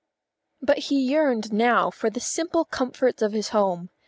But 0.63 0.79
he 0.79 0.99
yearned 0.99 1.53
now 1.53 1.91
for 1.91 2.09
the 2.09 2.19
simple 2.19 2.65
comforts 2.65 3.21
of 3.21 3.33
his 3.33 3.49
home. 3.49 3.91